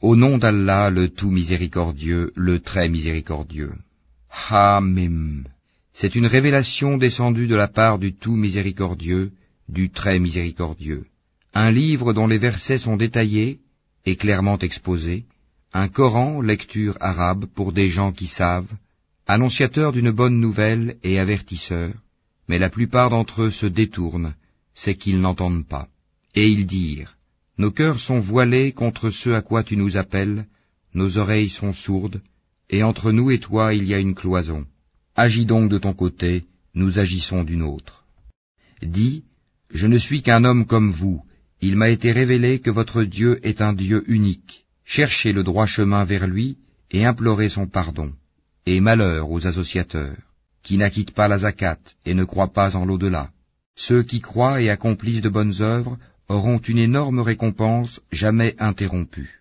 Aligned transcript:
Au 0.00 0.14
nom 0.14 0.38
d'Allah, 0.38 0.90
le 0.90 1.08
tout 1.08 1.32
miséricordieux, 1.32 2.32
le 2.36 2.60
très 2.60 2.88
miséricordieux. 2.88 3.72
Hamim. 4.30 5.44
C'est 5.92 6.14
une 6.14 6.26
révélation 6.26 6.98
descendue 6.98 7.48
de 7.48 7.56
la 7.56 7.66
part 7.66 7.98
du 7.98 8.14
tout 8.14 8.36
miséricordieux, 8.36 9.32
du 9.68 9.90
très 9.90 10.20
miséricordieux. 10.20 11.06
Un 11.52 11.72
livre 11.72 12.12
dont 12.12 12.28
les 12.28 12.38
versets 12.38 12.78
sont 12.78 12.96
détaillés 12.96 13.58
et 14.06 14.14
clairement 14.14 14.58
exposés, 14.58 15.24
un 15.72 15.88
Coran, 15.88 16.40
lecture 16.40 16.96
arabe 17.00 17.46
pour 17.46 17.72
des 17.72 17.88
gens 17.88 18.12
qui 18.12 18.28
savent, 18.28 18.72
annonciateur 19.26 19.92
d'une 19.92 20.12
bonne 20.12 20.38
nouvelle 20.38 20.96
et 21.02 21.18
avertisseur, 21.18 21.92
mais 22.48 22.60
la 22.60 22.70
plupart 22.70 23.10
d'entre 23.10 23.42
eux 23.42 23.50
se 23.50 23.66
détournent, 23.66 24.34
c'est 24.74 24.94
qu'ils 24.94 25.20
n'entendent 25.20 25.66
pas. 25.66 25.88
Et 26.36 26.48
ils 26.48 26.66
dirent, 26.66 27.17
Nos 27.58 27.72
cœurs 27.72 27.98
sont 27.98 28.20
voilés 28.20 28.72
contre 28.72 29.10
ce 29.10 29.30
à 29.30 29.42
quoi 29.42 29.64
tu 29.64 29.76
nous 29.76 29.96
appelles, 29.96 30.46
nos 30.94 31.18
oreilles 31.18 31.50
sont 31.50 31.72
sourdes, 31.72 32.22
et 32.70 32.84
entre 32.84 33.10
nous 33.10 33.30
et 33.32 33.40
toi 33.40 33.74
il 33.74 33.84
y 33.84 33.94
a 33.94 33.98
une 33.98 34.14
cloison. 34.14 34.64
Agis 35.16 35.44
donc 35.44 35.68
de 35.68 35.78
ton 35.78 35.92
côté, 35.92 36.44
nous 36.74 37.00
agissons 37.00 37.42
d'une 37.42 37.62
autre. 37.62 38.04
Dis, 38.82 39.24
Je 39.70 39.88
ne 39.88 39.98
suis 39.98 40.22
qu'un 40.22 40.44
homme 40.44 40.66
comme 40.66 40.92
vous, 40.92 41.22
il 41.60 41.74
m'a 41.74 41.88
été 41.88 42.12
révélé 42.12 42.60
que 42.60 42.70
votre 42.70 43.02
Dieu 43.02 43.40
est 43.42 43.60
un 43.60 43.72
Dieu 43.72 44.04
unique. 44.06 44.64
Cherchez 44.84 45.32
le 45.32 45.42
droit 45.42 45.66
chemin 45.66 46.04
vers 46.04 46.28
lui 46.28 46.56
et 46.92 47.04
implorez 47.04 47.48
son 47.48 47.66
pardon. 47.66 48.12
Et 48.66 48.80
malheur 48.80 49.30
aux 49.30 49.46
associateurs, 49.46 50.16
qui 50.62 50.76
n'acquittent 50.78 51.10
pas 51.10 51.26
la 51.26 51.40
zakat 51.40 51.80
et 52.06 52.14
ne 52.14 52.24
croient 52.24 52.52
pas 52.52 52.76
en 52.76 52.84
l'au-delà. 52.84 53.30
Ceux 53.74 54.02
qui 54.04 54.20
croient 54.20 54.62
et 54.62 54.70
accomplissent 54.70 55.22
de 55.22 55.28
bonnes 55.28 55.60
œuvres 55.60 55.98
auront 56.28 56.58
une 56.58 56.78
énorme 56.78 57.20
récompense 57.20 58.00
jamais 58.12 58.54
interrompue. 58.58 59.40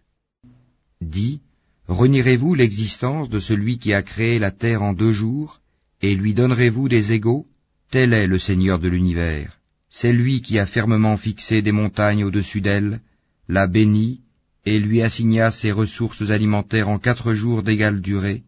Dis, 1.01 1.41
renierez-vous 1.87 2.55
l'existence 2.55 3.29
de 3.29 3.39
celui 3.39 3.77
qui 3.77 3.93
a 3.93 4.01
créé 4.01 4.39
la 4.39 4.51
terre 4.51 4.81
en 4.81 4.93
deux 4.93 5.13
jours, 5.13 5.61
et 6.01 6.15
lui 6.15 6.33
donnerez-vous 6.33 6.89
des 6.89 7.11
égaux? 7.11 7.45
Tel 7.91 8.13
est 8.13 8.27
le 8.27 8.39
Seigneur 8.39 8.79
de 8.79 8.89
l'univers. 8.89 9.57
C'est 9.89 10.11
lui 10.11 10.41
qui 10.41 10.59
a 10.59 10.65
fermement 10.65 11.17
fixé 11.17 11.61
des 11.61 11.71
montagnes 11.71 12.23
au-dessus 12.23 12.61
d'elle, 12.61 12.99
l'a 13.47 13.67
bénie, 13.67 14.21
et 14.65 14.79
lui 14.79 15.01
assigna 15.01 15.51
ses 15.51 15.71
ressources 15.71 16.29
alimentaires 16.29 16.89
en 16.89 16.99
quatre 16.99 17.33
jours 17.33 17.63
d'égale 17.63 18.01
durée, 18.01 18.43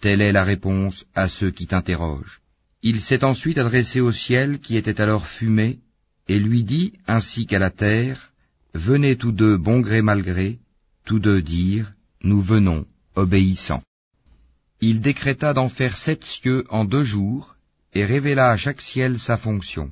telle 0.00 0.20
est 0.20 0.32
la 0.32 0.42
réponse 0.42 1.04
à 1.14 1.28
ceux 1.28 1.52
qui 1.52 1.68
t'interrogent. 1.68 2.40
Il 2.82 3.00
s'est 3.00 3.22
ensuite 3.22 3.58
adressé 3.58 4.00
au 4.00 4.10
ciel 4.10 4.58
qui 4.58 4.76
était 4.76 5.00
alors 5.00 5.28
fumé, 5.28 5.78
et 6.28 6.38
lui 6.38 6.64
dit, 6.64 6.92
ainsi 7.06 7.46
qu'à 7.46 7.58
la 7.58 7.70
terre, 7.70 8.32
Venez 8.74 9.16
tous 9.16 9.32
deux 9.32 9.58
bon 9.58 9.80
gré 9.80 10.00
mal 10.00 10.22
gré, 10.22 10.58
tous 11.04 11.18
deux 11.18 11.42
dire, 11.42 11.92
Nous 12.22 12.40
venons, 12.40 12.86
obéissants. 13.14 13.82
Il 14.80 15.00
décréta 15.00 15.52
d'en 15.52 15.68
faire 15.68 15.96
sept 15.96 16.24
cieux 16.24 16.64
en 16.70 16.86
deux 16.86 17.04
jours, 17.04 17.56
et 17.94 18.04
révéla 18.04 18.50
à 18.50 18.56
chaque 18.56 18.80
ciel 18.80 19.18
sa 19.18 19.36
fonction. 19.36 19.90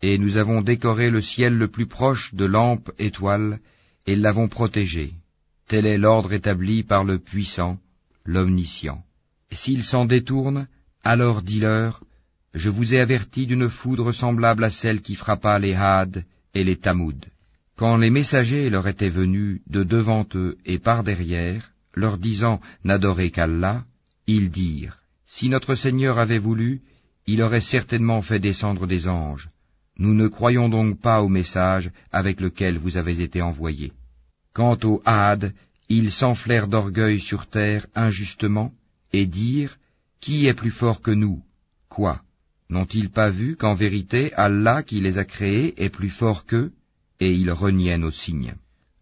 Et 0.00 0.16
nous 0.16 0.36
avons 0.36 0.62
décoré 0.62 1.10
le 1.10 1.20
ciel 1.20 1.58
le 1.58 1.68
plus 1.68 1.86
proche 1.86 2.32
de 2.34 2.44
lampes 2.44 2.92
étoiles, 2.98 3.58
et 4.06 4.14
l'avons 4.14 4.48
protégé. 4.48 5.12
Tel 5.66 5.84
est 5.86 5.98
l'ordre 5.98 6.32
établi 6.32 6.84
par 6.84 7.04
le 7.04 7.18
puissant, 7.18 7.78
l'omniscient. 8.24 9.02
S'ils 9.50 9.84
s'en 9.84 10.04
détournent, 10.04 10.68
alors 11.02 11.42
dis-leur, 11.42 12.02
je 12.54 12.68
vous 12.68 12.94
ai 12.94 13.00
averti 13.00 13.46
d'une 13.46 13.68
foudre 13.68 14.12
semblable 14.12 14.64
à 14.64 14.70
celle 14.70 15.02
qui 15.02 15.14
frappa 15.14 15.58
les 15.58 15.74
Hades 15.74 16.24
et 16.54 16.64
les 16.64 16.76
Tamoud. 16.76 17.26
Quand 17.76 17.96
les 17.96 18.10
messagers 18.10 18.70
leur 18.70 18.88
étaient 18.88 19.08
venus 19.08 19.60
de 19.66 19.82
devant 19.84 20.26
eux 20.34 20.58
et 20.66 20.78
par 20.78 21.04
derrière, 21.04 21.70
leur 21.94 22.18
disant 22.18 22.60
n'adorez 22.84 23.30
qu'Allah, 23.30 23.84
ils 24.26 24.50
dirent, 24.50 24.98
si 25.26 25.48
notre 25.48 25.74
Seigneur 25.74 26.18
avait 26.18 26.38
voulu, 26.38 26.80
il 27.26 27.42
aurait 27.42 27.60
certainement 27.60 28.22
fait 28.22 28.40
descendre 28.40 28.86
des 28.86 29.06
anges. 29.06 29.48
Nous 29.98 30.14
ne 30.14 30.28
croyons 30.28 30.68
donc 30.68 31.00
pas 31.00 31.22
au 31.22 31.28
message 31.28 31.90
avec 32.10 32.40
lequel 32.40 32.78
vous 32.78 32.96
avez 32.96 33.20
été 33.22 33.42
envoyés. 33.42 33.92
Quant 34.52 34.78
aux 34.82 35.00
Hades, 35.04 35.52
ils 35.88 36.12
s'enflèrent 36.12 36.68
d'orgueil 36.68 37.20
sur 37.20 37.46
terre 37.46 37.86
injustement, 37.94 38.72
et 39.12 39.26
dirent, 39.26 39.76
Qui 40.20 40.46
est 40.46 40.54
plus 40.54 40.70
fort 40.70 41.00
que 41.00 41.10
nous? 41.10 41.42
Quoi? 41.88 42.20
N'ont-ils 42.70 43.10
pas 43.10 43.30
vu 43.30 43.56
qu'en 43.56 43.74
vérité 43.74 44.32
Allah 44.34 44.84
qui 44.84 45.00
les 45.00 45.18
a 45.18 45.24
créés 45.24 45.74
est 45.82 45.88
plus 45.90 46.08
fort 46.08 46.46
qu'eux 46.46 46.70
Et 47.18 47.32
ils 47.32 47.50
reniaient 47.50 47.98
nos 47.98 48.12
signes. 48.12 48.54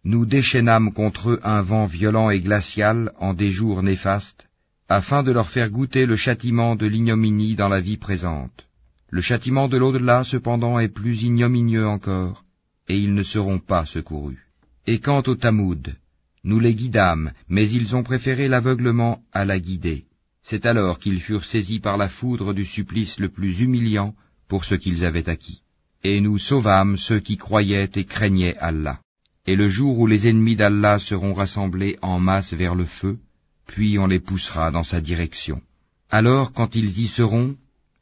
Nous 0.05 0.25
déchaînâmes 0.25 0.93
contre 0.93 1.31
eux 1.33 1.41
un 1.43 1.61
vent 1.61 1.85
violent 1.85 2.31
et 2.31 2.41
glacial 2.41 3.13
en 3.19 3.35
des 3.35 3.51
jours 3.51 3.83
néfastes, 3.83 4.47
afin 4.89 5.23
de 5.23 5.33
leur 5.33 5.51
faire 5.51 5.71
goûter 5.71 6.07
le 6.07 6.17
châtiment 6.17 6.77
de 6.77 6.87
l'ignominie 6.87 7.57
dans 7.57 7.69
la 7.69 7.83
vie 7.83 7.99
présente. 7.99 8.67
Le 9.11 9.21
châtiment 9.21 9.69
de 9.69 9.77
l'au-delà 9.77 10.25
cependant 10.25 10.79
est 10.79 10.89
plus 10.89 11.23
ignominieux 11.23 11.87
encore, 11.87 12.45
et 12.89 12.99
ils 12.99 13.15
ne 13.15 13.23
seront 13.23 13.59
pas 13.59 13.85
secourus. 13.85 14.47
Et 14.87 14.99
quant 15.01 15.23
aux 15.27 15.35
Tamoud, 15.35 15.95
nous 16.43 16.59
les 16.59 16.75
guidâmes, 16.75 17.33
mais 17.49 17.69
ils 17.69 17.95
ont 17.95 18.03
préféré 18.03 18.49
l'aveuglement 18.49 19.21
à 19.33 19.45
la 19.45 19.61
guider. 19.61 20.08
C'est 20.49 20.65
alors 20.65 20.99
qu'ils 20.99 21.21
furent 21.21 21.45
saisis 21.45 21.79
par 21.79 21.99
la 21.99 22.09
foudre 22.09 22.55
du 22.55 22.65
supplice 22.65 23.19
le 23.19 23.29
plus 23.29 23.61
humiliant 23.61 24.15
pour 24.49 24.65
ce 24.65 24.75
qu'ils 24.75 25.05
avaient 25.05 25.29
acquis. 25.29 25.61
Et 26.03 26.23
nous 26.23 26.39
sauvâmes 26.39 26.97
ceux 26.97 27.21
qui 27.21 27.37
croyaient 27.37 27.91
et 27.97 28.05
craignaient 28.05 28.57
Allah. 28.57 28.99
Et 29.47 29.57
le 29.57 29.69
jour 29.69 29.99
où 29.99 30.07
les 30.07 30.27
ennemis 30.27 30.57
d'Allah 30.57 30.99
seront 31.01 31.35
rassemblés 31.35 31.99
en 32.01 32.19
masse 32.19 32.55
vers 32.55 32.75
le 32.75 32.87
feu, 32.87 33.19
puis 33.67 33.99
on 33.99 34.07
les 34.07 34.21
poussera 34.21 34.71
dans 34.71 34.85
sa 34.85 35.03
direction. 35.03 35.61
Alors 36.09 36.55
quand 36.55 36.75
ils 36.75 36.99
y 36.99 37.09
seront, 37.09 37.55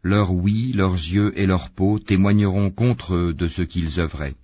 leurs 0.04 0.32
oui, 0.32 0.72
leurs 0.72 0.94
yeux 0.94 1.32
et 1.36 1.46
leur 1.46 1.70
peau 1.70 1.98
témoigneront 1.98 2.70
contre 2.70 3.16
eux 3.16 3.34
de 3.34 3.48
ce 3.48 3.62
qu'ils 3.62 3.98
œuvraient. 3.98 4.36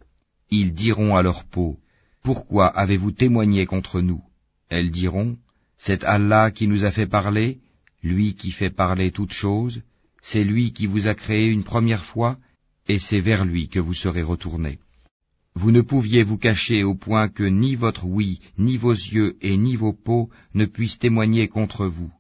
Ils 0.51 0.73
diront 0.73 1.15
à 1.15 1.23
leur 1.23 1.45
peau, 1.45 1.79
pourquoi 2.25 2.67
avez-vous 2.67 3.13
témoigné 3.13 3.65
contre 3.65 4.01
nous? 4.01 4.23
Elles 4.71 4.91
diront, 4.91 5.37
C'est 5.79 6.03
Allah 6.03 6.51
qui 6.51 6.67
nous 6.67 6.85
a 6.85 6.91
fait 6.91 7.07
parler, 7.07 7.61
lui 8.03 8.35
qui 8.35 8.51
fait 8.51 8.71
parler 8.71 9.11
toutes 9.11 9.33
choses, 9.33 9.83
c'est 10.23 10.45
lui 10.45 10.73
qui 10.73 10.87
vous 10.87 11.07
a 11.07 11.15
créé 11.15 11.49
une 11.49 11.65
première 11.65 12.05
fois, 12.05 12.39
et 12.89 12.99
c'est 12.99 13.21
vers 13.21 13.45
lui 13.45 13.69
que 13.69 13.81
vous 13.81 13.95
serez 13.95 14.23
retournés. 14.23 14.79
Vous 15.55 15.71
ne 15.71 15.83
pouviez 15.83 16.23
vous 16.23 16.39
cacher 16.39 16.83
au 16.83 16.95
point 16.95 17.29
que 17.29 17.43
ni 17.43 17.75
votre 17.75 18.07
oui, 18.07 18.41
ni 18.59 18.77
vos 18.77 18.93
yeux 18.93 19.37
et 19.43 19.57
ni 19.57 19.77
vos 19.77 19.93
peaux 19.93 20.31
ne 20.55 20.65
puissent 20.65 20.99
témoigner 20.99 21.49
contre 21.49 21.87
vous, 21.87 22.11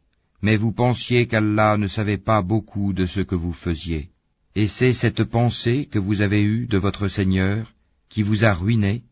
mais 0.43 0.57
vous 0.57 0.73
pensiez 0.73 1.27
qu'Allah 1.27 1.79
ne 1.79 1.89
savait 1.89 2.19
pas 2.19 2.43
beaucoup 2.43 2.93
de 2.93 3.07
ce 3.07 3.21
que 3.21 3.35
vous 3.35 3.53
faisiez. 3.53 4.11
Et 4.55 4.69
c'est 4.69 4.93
cette 4.93 5.25
pensée 5.25 5.89
que 5.91 5.99
vous 5.99 6.21
avez 6.21 6.43
eue 6.43 6.67
de 6.67 6.77
votre 6.77 7.09
Seigneur 7.09 7.73
qui 8.11 8.23
vous 8.23 8.45
a 8.45 8.53
ruiné, 8.53 9.03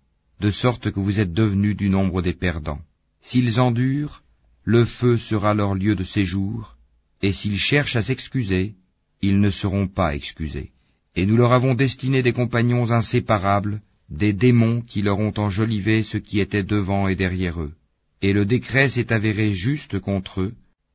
de 0.41 0.51
sorte 0.51 0.91
que 0.91 1.01
vous 1.01 1.19
êtes 1.19 1.33
devenus 1.33 1.77
du 1.77 1.89
nombre 1.89 2.21
des 2.21 2.35
perdants. 2.35 2.83
S'ils 3.23 3.59
endurent, 3.59 4.23
le 4.65 4.85
feu 4.85 5.17
sera 5.17 5.55
leur 5.55 5.75
lieu 5.75 5.95
de 5.95 6.05
séjour, 6.05 6.77
et 7.23 7.33
s'ils 7.33 7.59
cherchent 7.59 7.97
à 7.97 8.03
s'excuser, 8.03 8.75
ils 9.23 9.41
ne 9.41 9.51
seront 9.51 9.89
pas 9.89 10.15
excusés. 10.15 10.71
Et 11.17 11.27
nous 11.27 11.37
leur 11.37 11.53
avons 11.53 11.75
destiné 11.75 12.23
des 12.23 12.33
compagnons 12.33 12.91
inséparables, 12.91 13.81
des 14.09 14.33
démons 14.33 14.81
qui 14.81 15.03
leur 15.03 15.19
ont 15.19 15.35
enjolivé 15.37 16.03
ce 16.03 16.19
qui 16.19 16.41
était 16.41 16.63
devant 16.63 17.09
et 17.09 17.17
derrière 17.17 17.61
eux. 17.61 17.73
Et 18.23 18.33
le 18.33 18.45
décret 18.45 18.89
s'est 18.89 19.13
avéré 19.13 19.55
juste 19.55 19.99
contre 19.99 20.43
eux, 20.43 20.55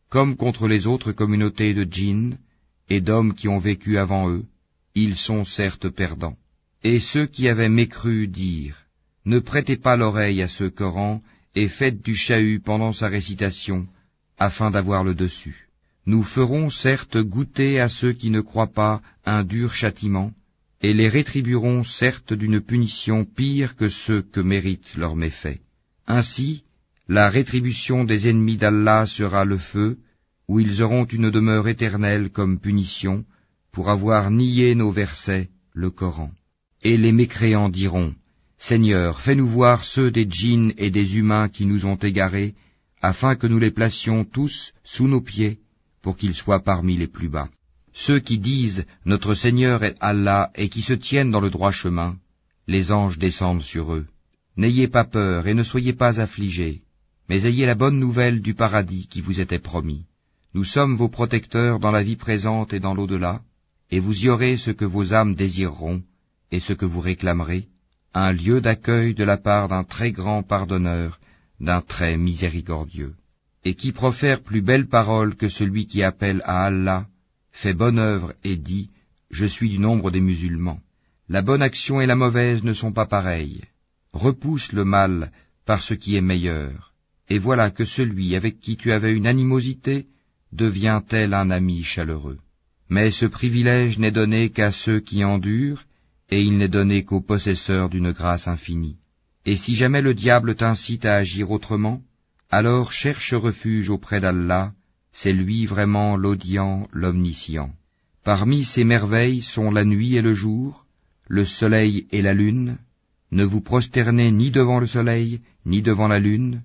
comme 0.09 0.35
contre 0.35 0.67
les 0.67 0.87
autres 0.87 1.11
communautés 1.11 1.73
de 1.73 1.85
djinns 1.89 2.37
et 2.89 3.01
d'hommes 3.01 3.33
qui 3.33 3.47
ont 3.47 3.59
vécu 3.59 3.97
avant 3.97 4.29
eux, 4.29 4.43
ils 4.93 5.17
sont 5.17 5.43
certes 5.43 5.89
perdants. 5.89 6.37
Et 6.83 6.99
ceux 6.99 7.25
qui 7.25 7.49
avaient 7.49 7.69
mécru 7.69 8.27
dirent, 8.27 8.85
ne 9.25 9.39
prêtez 9.39 9.75
pas 9.75 9.95
l'oreille 9.95 10.41
à 10.41 10.47
ce 10.47 10.65
Coran 10.65 11.21
et 11.55 11.69
faites 11.69 12.01
du 12.01 12.15
chahut 12.15 12.59
pendant 12.59 12.93
sa 12.93 13.07
récitation, 13.07 13.87
afin 14.37 14.71
d'avoir 14.71 15.03
le 15.03 15.15
dessus. 15.15 15.67
Nous 16.05 16.23
ferons 16.23 16.69
certes 16.69 17.17
goûter 17.17 17.79
à 17.79 17.89
ceux 17.89 18.13
qui 18.13 18.29
ne 18.29 18.41
croient 18.41 18.73
pas 18.73 19.01
un 19.25 19.43
dur 19.43 19.73
châtiment, 19.73 20.31
et 20.81 20.93
les 20.93 21.09
rétribuerons 21.09 21.83
certes 21.83 22.33
d'une 22.33 22.61
punition 22.61 23.25
pire 23.25 23.75
que 23.75 23.89
ceux 23.89 24.21
que 24.21 24.41
méritent 24.41 24.95
leurs 24.95 25.15
méfaits. 25.15 25.59
Ainsi, 26.05 26.63
la 27.07 27.29
rétribution 27.29 28.03
des 28.03 28.27
ennemis 28.29 28.57
d'Allah 28.57 29.05
sera 29.07 29.45
le 29.45 29.57
feu, 29.57 29.97
où 30.47 30.59
ils 30.59 30.83
auront 30.83 31.05
une 31.05 31.31
demeure 31.31 31.67
éternelle 31.67 32.29
comme 32.29 32.59
punition, 32.59 33.25
pour 33.71 33.89
avoir 33.89 34.29
nié 34.29 34.75
nos 34.75 34.91
versets, 34.91 35.49
le 35.73 35.89
Coran. 35.89 36.31
Et 36.83 36.97
les 36.97 37.11
mécréants 37.11 37.69
diront, 37.69 38.13
Seigneur, 38.57 39.21
fais-nous 39.21 39.47
voir 39.47 39.85
ceux 39.85 40.11
des 40.11 40.27
djinns 40.29 40.73
et 40.77 40.89
des 40.89 41.17
humains 41.17 41.49
qui 41.49 41.65
nous 41.65 41.85
ont 41.85 41.95
égarés, 41.95 42.55
afin 43.01 43.35
que 43.35 43.47
nous 43.47 43.59
les 43.59 43.71
placions 43.71 44.23
tous 44.23 44.73
sous 44.83 45.07
nos 45.07 45.21
pieds, 45.21 45.59
pour 46.01 46.17
qu'ils 46.17 46.35
soient 46.35 46.63
parmi 46.63 46.97
les 46.97 47.07
plus 47.07 47.29
bas. 47.29 47.49
Ceux 47.93 48.19
qui 48.19 48.39
disent 48.39 48.85
Notre 49.05 49.35
Seigneur 49.35 49.83
est 49.83 49.95
Allah 49.99 50.51
et 50.55 50.69
qui 50.69 50.81
se 50.81 50.93
tiennent 50.93 51.31
dans 51.31 51.39
le 51.39 51.49
droit 51.49 51.71
chemin, 51.71 52.17
les 52.67 52.91
anges 52.91 53.17
descendent 53.17 53.61
sur 53.61 53.93
eux. 53.93 54.05
N'ayez 54.57 54.87
pas 54.87 55.03
peur 55.03 55.47
et 55.47 55.53
ne 55.53 55.63
soyez 55.63 55.93
pas 55.93 56.19
affligés. 56.19 56.81
Mais 57.29 57.45
ayez 57.45 57.65
la 57.65 57.75
bonne 57.75 57.99
nouvelle 57.99 58.41
du 58.41 58.53
paradis 58.53 59.07
qui 59.07 59.21
vous 59.21 59.39
était 59.39 59.59
promis. 59.59 60.05
Nous 60.53 60.63
sommes 60.63 60.95
vos 60.95 61.09
protecteurs 61.09 61.79
dans 61.79 61.91
la 61.91 62.03
vie 62.03 62.15
présente 62.15 62.73
et 62.73 62.79
dans 62.79 62.93
l'au-delà, 62.93 63.41
et 63.91 63.99
vous 63.99 64.25
y 64.25 64.29
aurez 64.29 64.57
ce 64.57 64.71
que 64.71 64.85
vos 64.85 65.13
âmes 65.13 65.35
désireront, 65.35 66.01
et 66.51 66.59
ce 66.59 66.73
que 66.73 66.85
vous 66.85 67.01
réclamerez, 67.01 67.67
un 68.17 68.31
lieu 68.31 68.61
d'accueil 68.61 69.13
de 69.13 69.25
la 69.25 69.35
part 69.35 69.67
d'un 69.67 69.83
très 69.83 70.13
grand 70.13 70.41
pardonneur, 70.41 71.19
d'un 71.59 71.81
très 71.81 72.15
miséricordieux, 72.15 73.13
et 73.65 73.75
qui 73.75 73.91
profère 73.91 74.41
plus 74.41 74.61
belle 74.61 74.87
parole 74.87 75.35
que 75.35 75.49
celui 75.49 75.85
qui 75.85 76.01
appelle 76.01 76.41
à 76.45 76.65
Allah, 76.65 77.07
fait 77.51 77.73
bonne 77.73 77.99
œuvre 77.99 78.33
et 78.45 78.55
dit, 78.55 78.89
Je 79.31 79.45
suis 79.45 79.69
du 79.69 79.79
nombre 79.79 80.11
des 80.11 80.21
musulmans. 80.21 80.79
La 81.27 81.41
bonne 81.41 81.61
action 81.61 81.99
et 81.99 82.05
la 82.05 82.15
mauvaise 82.15 82.63
ne 82.63 82.71
sont 82.71 82.93
pas 82.93 83.05
pareilles. 83.05 83.63
Repousse 84.13 84.71
le 84.71 84.85
mal 84.85 85.31
par 85.65 85.83
ce 85.83 85.93
qui 85.93 86.15
est 86.15 86.21
meilleur, 86.21 86.93
et 87.27 87.37
voilà 87.37 87.69
que 87.69 87.83
celui 87.83 88.33
avec 88.35 88.61
qui 88.61 88.77
tu 88.77 88.93
avais 88.93 89.13
une 89.13 89.27
animosité 89.27 90.05
devient 90.53 91.01
tel 91.09 91.33
un 91.33 91.49
ami 91.49 91.83
chaleureux. 91.83 92.37
Mais 92.87 93.11
ce 93.11 93.25
privilège 93.25 93.99
n'est 93.99 94.11
donné 94.11 94.51
qu'à 94.51 94.71
ceux 94.71 95.01
qui 95.01 95.25
endurent, 95.25 95.83
et 96.29 96.41
il 96.41 96.57
n'est 96.57 96.67
donné 96.67 97.03
qu'aux 97.03 97.21
possesseurs 97.21 97.89
d'une 97.89 98.11
grâce 98.11 98.47
infinie. 98.47 98.97
Et 99.45 99.57
si 99.57 99.75
jamais 99.75 100.01
le 100.01 100.13
diable 100.13 100.55
t'incite 100.55 101.05
à 101.05 101.15
agir 101.15 101.51
autrement, 101.51 102.01
alors 102.49 102.91
cherche 102.91 103.33
refuge 103.33 103.89
auprès 103.89 104.19
d'Allah, 104.19 104.73
c'est 105.11 105.33
lui 105.33 105.65
vraiment 105.65 106.17
l'audient, 106.17 106.87
l'omniscient. 106.91 107.71
Parmi 108.23 108.65
ces 108.65 108.83
merveilles 108.83 109.41
sont 109.41 109.69
la 109.71 109.85
nuit 109.85 110.15
et 110.15 110.21
le 110.21 110.33
jour, 110.33 110.85
le 111.27 111.45
soleil 111.45 112.07
et 112.11 112.21
la 112.21 112.33
lune. 112.33 112.77
Ne 113.31 113.43
vous 113.43 113.61
prosternez 113.61 114.31
ni 114.31 114.51
devant 114.51 114.79
le 114.79 114.87
soleil, 114.87 115.41
ni 115.65 115.81
devant 115.81 116.07
la 116.07 116.19
lune, 116.19 116.63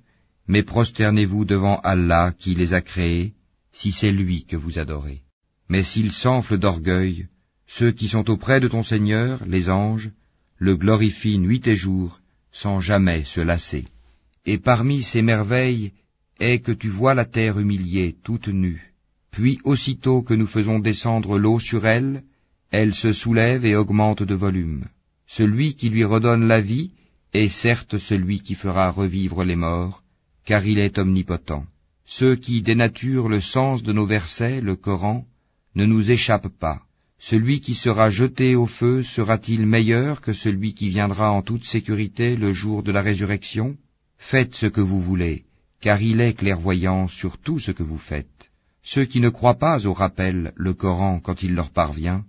mais 0.48 0.62
prosternez-vous 0.62 1.44
devant 1.44 1.80
Allah 1.80 2.32
qui 2.38 2.54
les 2.54 2.72
a 2.72 2.80
créés, 2.80 3.34
si 3.72 3.92
c'est 3.92 4.12
lui 4.12 4.44
que 4.44 4.56
vous 4.56 4.78
adorez. 4.78 5.22
Mais 5.68 5.84
s'ils 5.84 6.12
s'enflent 6.12 6.58
d'orgueil, 6.58 7.28
ceux 7.78 7.92
qui 7.92 8.08
sont 8.08 8.28
auprès 8.28 8.58
de 8.58 8.66
ton 8.66 8.82
Seigneur, 8.82 9.44
les 9.46 9.70
anges, 9.70 10.10
le 10.58 10.76
glorifient 10.76 11.38
nuit 11.38 11.62
et 11.66 11.76
jour, 11.76 12.20
sans 12.50 12.80
jamais 12.80 13.22
se 13.24 13.40
lasser. 13.40 13.84
Et 14.44 14.58
parmi 14.58 15.04
ces 15.04 15.22
merveilles 15.22 15.92
est 16.40 16.58
que 16.58 16.72
tu 16.72 16.88
vois 16.88 17.14
la 17.14 17.24
terre 17.24 17.60
humiliée, 17.60 18.16
toute 18.24 18.48
nue. 18.48 18.92
Puis 19.30 19.60
aussitôt 19.62 20.22
que 20.22 20.34
nous 20.34 20.48
faisons 20.48 20.80
descendre 20.80 21.38
l'eau 21.38 21.60
sur 21.60 21.86
elle, 21.86 22.24
elle 22.72 22.92
se 22.92 23.12
soulève 23.12 23.64
et 23.64 23.76
augmente 23.76 24.24
de 24.24 24.34
volume. 24.34 24.86
Celui 25.28 25.74
qui 25.74 25.90
lui 25.90 26.04
redonne 26.04 26.48
la 26.48 26.60
vie 26.60 26.90
est 27.32 27.48
certes 27.48 27.98
celui 27.98 28.40
qui 28.40 28.56
fera 28.56 28.90
revivre 28.90 29.44
les 29.44 29.54
morts, 29.54 30.02
car 30.44 30.66
il 30.66 30.80
est 30.80 30.98
omnipotent. 30.98 31.64
Ceux 32.04 32.34
qui 32.34 32.62
dénaturent 32.62 33.28
le 33.28 33.40
sens 33.40 33.84
de 33.84 33.92
nos 33.92 34.06
versets, 34.06 34.60
le 34.60 34.74
Coran, 34.74 35.24
ne 35.76 35.86
nous 35.86 36.10
échappent 36.10 36.58
pas. 36.58 36.82
Celui 37.22 37.60
qui 37.60 37.74
sera 37.74 38.08
jeté 38.08 38.56
au 38.56 38.64
feu 38.64 39.02
sera-t-il 39.02 39.66
meilleur 39.66 40.22
que 40.22 40.32
celui 40.32 40.72
qui 40.72 40.88
viendra 40.88 41.30
en 41.32 41.42
toute 41.42 41.66
sécurité 41.66 42.34
le 42.34 42.54
jour 42.54 42.82
de 42.82 42.92
la 42.92 43.02
résurrection? 43.02 43.76
Faites 44.16 44.54
ce 44.54 44.64
que 44.64 44.80
vous 44.80 45.02
voulez, 45.02 45.44
car 45.82 46.00
il 46.00 46.22
est 46.22 46.32
clairvoyant 46.32 47.08
sur 47.08 47.36
tout 47.36 47.58
ce 47.58 47.72
que 47.72 47.82
vous 47.82 47.98
faites. 47.98 48.50
Ceux 48.82 49.04
qui 49.04 49.20
ne 49.20 49.28
croient 49.28 49.58
pas 49.58 49.86
au 49.86 49.92
rappel, 49.92 50.52
le 50.56 50.72
Coran, 50.72 51.20
quand 51.20 51.42
il 51.42 51.54
leur 51.54 51.70
parvient, 51.70 52.24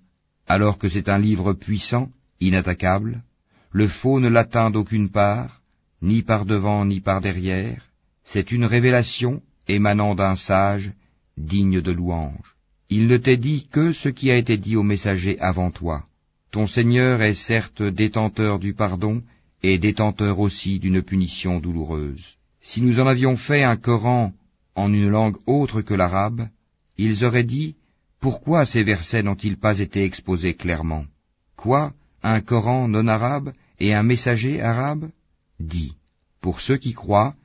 alors 0.46 0.78
que 0.78 0.90
c'est 0.90 1.08
un 1.08 1.20
livre 1.20 1.54
puissant, 1.54 2.10
inattaquable, 2.42 3.24
le 3.72 3.88
faux 3.88 4.20
ne 4.20 4.28
l'atteint 4.28 4.72
d'aucune 4.72 5.10
part, 5.10 5.62
ni 6.02 6.22
par 6.22 6.46
devant 6.46 6.84
ni 6.84 7.00
par 7.00 7.22
derrière, 7.22 7.82
c'est 8.26 8.52
une 8.52 8.66
révélation 8.66 9.42
émanant 9.70 10.16
d'un 10.16 10.36
sage, 10.36 10.92
digne 11.38 11.80
de 11.80 11.94
louange. 11.94 12.58
Il 12.94 13.08
ne 13.08 13.16
t'est 13.16 13.38
dit 13.38 13.68
que 13.72 13.94
ce 13.94 14.10
qui 14.10 14.32
a 14.32 14.36
été 14.36 14.58
dit 14.58 14.76
au 14.76 14.84
messager 14.84 15.40
avant 15.40 15.72
toi. 15.72 16.04
Ton 16.52 16.68
Seigneur 16.68 17.22
est 17.22 17.36
certes 17.36 17.82
détenteur 17.82 18.60
du 18.60 18.74
pardon 18.74 19.24
et 19.64 19.78
détenteur 19.78 20.40
aussi 20.40 20.78
d'une 20.78 21.02
punition 21.02 21.62
douloureuse. 21.62 22.36
Si 22.62 22.82
nous 22.82 23.00
en 23.00 23.08
avions 23.08 23.38
fait 23.38 23.64
un 23.64 23.78
Coran 23.78 24.34
en 24.76 24.92
une 24.92 25.08
langue 25.08 25.38
autre 25.46 25.82
que 25.82 25.94
l'arabe, 25.94 26.50
ils 26.98 27.24
auraient 27.24 27.46
dit, 27.46 27.76
pourquoi 28.20 28.66
ces 28.66 28.84
versets 28.84 29.24
n'ont-ils 29.24 29.58
pas 29.58 29.80
été 29.80 30.04
exposés 30.04 30.56
clairement? 30.56 31.06
Quoi 31.56 31.94
Un 32.24 32.42
Coran 32.42 32.90
non 32.90 33.08
arabe 33.08 33.54
et 33.80 33.94
un 33.94 34.04
messager 34.04 34.62
arabe? 34.62 35.10
Dit, 35.62 35.96
pour 36.42 36.60
ceux 36.60 36.78
qui 36.78 36.94
croient, 36.94 37.36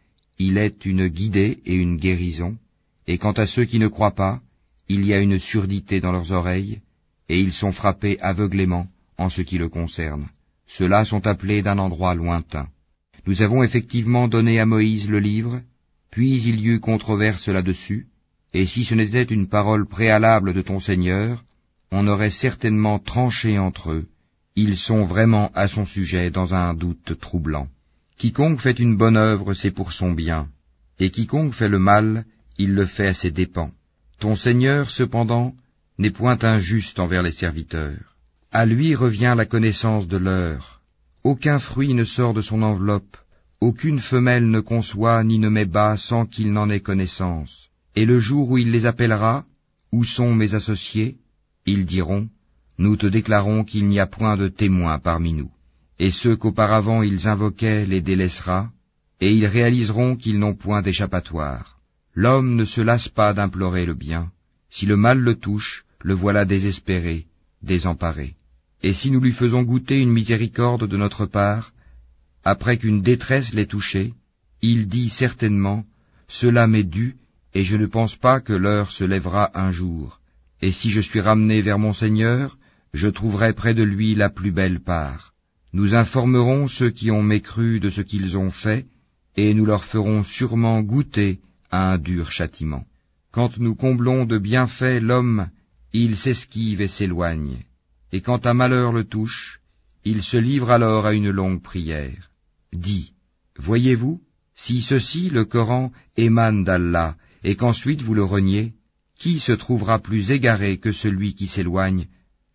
il 0.41 0.59
est 0.59 0.85
une 0.85 1.07
guidée 1.07 1.61
et 1.67 1.77
une 1.77 1.99
guérison, 1.99 2.59
et 3.07 3.17
quant 3.19 3.33
à 3.33 3.47
ceux 3.47 3.65
qui 3.65 3.79
ne 3.79 3.87
croient 3.87 4.17
pas, 4.17 4.41
il 4.89 5.05
y 5.05 5.13
a 5.13 5.21
une 5.21 5.39
surdité 5.39 6.01
dans 6.01 6.13
leurs 6.13 6.33
oreilles, 6.33 6.81
et 7.29 7.41
ils 7.41 7.53
sont 7.53 7.73
frappés 7.73 8.19
aveuglément 8.21 8.87
en 9.19 9.29
ce 9.29 9.43
qui 9.43 9.59
le 9.59 9.69
concerne. 9.69 10.29
Ceux-là 10.69 11.05
sont 11.05 11.27
appelés 11.27 11.63
d'un 11.63 11.79
endroit 11.79 12.15
lointain. 12.15 12.69
Nous 13.27 13.43
avons 13.43 13.63
effectivement 13.63 14.29
donné 14.29 14.61
à 14.61 14.67
Moïse 14.67 15.09
le 15.09 15.19
livre, 15.19 15.61
puis 16.11 16.41
il 16.43 16.61
y 16.61 16.69
eut 16.69 16.81
controverse 16.81 17.49
là-dessus, 17.49 18.07
et 18.55 18.67
si 18.67 18.85
ce 18.85 18.95
n'était 18.95 19.23
une 19.23 19.49
parole 19.49 19.87
préalable 19.87 20.55
de 20.55 20.63
ton 20.63 20.81
Seigneur, 20.81 21.45
on 21.91 22.07
aurait 22.07 22.31
certainement 22.31 22.99
tranché 22.99 23.59
entre 23.59 23.93
eux. 23.93 24.07
Ils 24.55 24.77
sont 24.77 25.05
vraiment 25.05 25.51
à 25.55 25.69
son 25.69 25.85
sujet 25.85 26.31
dans 26.31 26.55
un 26.55 26.73
doute 26.75 27.19
troublant. 27.21 27.69
Quiconque 28.17 28.61
fait 28.61 28.79
une 28.79 28.97
bonne 28.97 29.17
œuvre, 29.17 29.53
c'est 29.55 29.71
pour 29.71 29.93
son 29.93 30.13
bien, 30.13 30.49
et 30.99 31.11
quiconque 31.11 31.55
fait 31.55 31.69
le 31.69 31.79
mal, 31.79 32.25
il 32.57 32.73
le 32.73 32.87
fait 32.87 33.09
à 33.09 33.15
ses 33.15 33.31
dépens. 33.31 33.71
Ton 34.19 34.37
Seigneur, 34.37 34.91
cependant, 34.91 35.55
n'est 35.99 36.11
point 36.11 36.39
injuste 36.43 36.99
envers 36.99 37.23
les 37.23 37.33
serviteurs. 37.33 38.17
À 38.53 38.67
lui 38.67 38.95
revient 38.95 39.35
la 39.37 39.47
connaissance 39.47 40.09
de 40.09 40.17
l'heure. 40.17 40.81
Aucun 41.25 41.59
fruit 41.59 41.95
ne 41.95 42.05
sort 42.05 42.35
de 42.35 42.43
son 42.43 42.63
enveloppe, 42.63 43.17
aucune 43.61 44.01
femelle 44.01 44.49
ne 44.49 44.61
conçoit 44.61 45.23
ni 45.25 45.39
ne 45.39 45.49
met 45.49 45.65
bas 45.65 45.97
sans 45.97 46.27
qu'il 46.27 46.53
n'en 46.53 46.71
ait 46.71 46.81
connaissance. 46.81 47.69
Et 47.95 48.05
le 48.05 48.19
jour 48.19 48.51
où 48.51 48.59
il 48.59 48.71
les 48.71 48.87
appellera, 48.87 49.45
où 49.93 50.05
sont 50.05 50.35
mes 50.35 50.55
associés? 50.55 51.17
Ils 51.65 51.87
diront, 51.87 52.29
Nous 52.79 52.97
te 52.97 53.07
déclarons 53.07 53.65
qu'il 53.65 53.87
n'y 53.89 54.01
a 54.01 54.07
point 54.07 54.37
de 54.37 54.49
témoins 54.49 54.99
parmi 54.99 55.33
nous 55.33 55.51
et 55.99 56.11
ceux 56.11 56.37
qu'auparavant 56.37 57.03
ils 57.03 57.27
invoquaient 57.27 57.87
les 57.87 58.01
délaissera, 58.01 58.71
et 59.21 59.31
ils 59.31 59.47
réaliseront 59.47 60.17
qu'ils 60.17 60.39
n'ont 60.39 60.55
point 60.55 60.83
d'échappatoire. 60.83 61.76
L'homme 62.19 62.57
ne 62.57 62.65
se 62.65 62.81
lasse 62.81 63.11
pas 63.11 63.35
d'implorer 63.35 63.85
le 63.85 63.93
bien. 63.93 64.33
Si 64.71 64.87
le 64.87 64.97
mal 64.97 65.19
le 65.21 65.35
touche, 65.35 65.85
le 66.01 66.15
voilà 66.15 66.47
désespéré, 66.47 67.27
désemparé. 67.63 68.37
Et 68.83 68.95
si 68.95 69.11
nous 69.11 69.21
lui 69.21 69.33
faisons 69.33 69.63
goûter 69.63 70.01
une 70.01 70.13
miséricorde 70.13 70.89
de 70.89 70.97
notre 70.97 71.27
part, 71.27 71.73
après 72.43 72.79
qu'une 72.79 73.03
détresse 73.03 73.53
l'ait 73.53 73.67
touché, 73.67 74.15
il 74.63 74.89
dit 74.89 75.11
certainement, 75.11 75.85
Cela 76.27 76.67
m'est 76.67 76.91
dû, 76.99 77.17
et 77.53 77.65
je 77.65 77.77
ne 77.77 77.85
pense 77.85 78.17
pas 78.17 78.41
que 78.41 78.55
l'heure 78.55 78.93
se 78.93 79.05
lèvera 79.05 79.51
un 79.55 79.71
jour. 79.71 80.21
Et 80.63 80.73
si 80.73 80.91
je 80.91 81.03
suis 81.03 81.21
ramené 81.21 81.61
vers 81.61 81.79
mon 81.79 81.93
Seigneur, 81.93 82.57
je 82.95 83.09
trouverai 83.09 83.53
près 83.53 83.75
de 83.75 83.83
lui 83.83 84.15
la 84.15 84.31
plus 84.31 84.53
belle 84.53 84.81
part. 84.81 85.35
Nous 85.75 85.95
informerons 85.95 86.67
ceux 86.67 86.91
qui 86.91 87.11
ont 87.11 87.23
mécru 87.23 87.79
de 87.79 87.91
ce 87.91 88.01
qu'ils 88.01 88.39
ont 88.39 88.51
fait, 88.51 88.87
et 89.37 89.53
nous 89.53 89.67
leur 89.67 89.85
ferons 89.85 90.25
sûrement 90.25 90.81
goûter 90.81 91.41
un 91.71 91.99
dur 91.99 92.31
châtiment. 92.31 92.85
Quand 93.33 93.59
nous 93.59 93.75
comblons 93.75 94.25
de 94.25 94.39
bienfaits 94.39 95.01
l'homme, 95.01 95.49
il 95.93 96.17
s'esquive 96.17 96.81
et 96.81 96.89
s'éloigne, 96.89 97.59
et 98.13 98.21
quand 98.21 98.47
un 98.47 98.55
malheur 98.55 98.93
le 98.93 99.05
touche, 99.05 99.61
il 100.05 100.23
se 100.23 100.37
livre 100.37 100.71
alors 100.71 101.07
à 101.07 101.13
une 101.13 101.31
longue 101.31 101.63
prière. 101.63 102.31
Dis, 102.73 103.13
voyez-vous, 103.59 104.21
si 104.55 104.81
ceci, 104.81 105.29
le 105.31 105.45
Coran, 105.45 105.93
émane 106.17 106.65
d'Allah, 106.65 107.17
et 107.45 107.57
qu'ensuite 107.57 108.03
vous 108.03 108.15
le 108.15 108.25
reniez, 108.25 108.73
qui 109.19 109.41
se 109.41 109.53
trouvera 109.53 109.99
plus 109.99 110.31
égaré 110.31 110.79
que 110.79 110.93
celui 110.93 111.35
qui 111.35 111.47
s'éloigne 111.47 112.07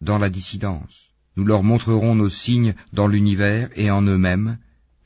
dans 0.01 0.18
la 0.18 0.30
dissidence? 0.30 1.10
Nous 1.38 1.46
leur 1.46 1.63
montrerons 1.63 2.15
nos 2.15 2.30
signes 2.30 2.75
dans 2.91 3.08
l'univers 3.08 3.70
et 3.75 3.89
en 3.89 4.01
eux-mêmes, 4.01 4.58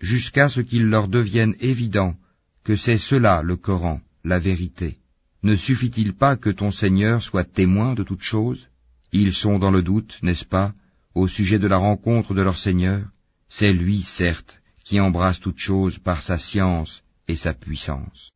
jusqu'à 0.01 0.49
ce 0.49 0.61
qu'il 0.61 0.85
leur 0.85 1.07
devienne 1.07 1.55
évident 1.59 2.15
que 2.65 2.75
c'est 2.75 2.97
cela 2.97 3.43
le 3.43 3.55
Coran, 3.55 4.01
la 4.23 4.39
vérité. 4.39 4.97
Ne 5.43 5.55
suffit-il 5.55 6.13
pas 6.13 6.35
que 6.35 6.49
ton 6.49 6.71
Seigneur 6.71 7.21
soit 7.21 7.43
témoin 7.43 7.93
de 7.93 8.03
toutes 8.03 8.23
choses? 8.23 8.67
Ils 9.13 9.33
sont 9.33 9.59
dans 9.59 9.69
le 9.69 9.83
doute, 9.83 10.17
n'est-ce 10.23 10.45
pas, 10.45 10.73
au 11.13 11.27
sujet 11.27 11.59
de 11.59 11.67
la 11.67 11.77
rencontre 11.77 12.33
de 12.33 12.41
leur 12.41 12.57
Seigneur 12.57 13.03
C'est 13.47 13.71
lui, 13.71 14.01
certes, 14.01 14.59
qui 14.83 14.99
embrasse 14.99 15.39
toutes 15.39 15.59
choses 15.59 15.99
par 15.99 16.23
sa 16.23 16.39
science 16.39 17.03
et 17.27 17.35
sa 17.35 17.53
puissance. 17.53 18.31